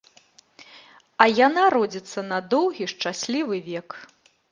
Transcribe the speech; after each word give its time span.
А 1.25 1.27
яна 1.47 1.65
родзіцца 1.75 2.19
на 2.31 2.39
доўгі 2.53 2.85
шчаслівы 2.95 3.61
век. 3.69 3.89